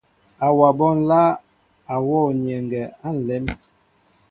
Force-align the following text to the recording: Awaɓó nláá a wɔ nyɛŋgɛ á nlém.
Awaɓó 0.45 0.85
nláá 0.99 1.29
a 1.93 1.95
wɔ 2.07 2.19
nyɛŋgɛ 2.41 2.81
á 3.05 3.09
nlém. 3.17 3.45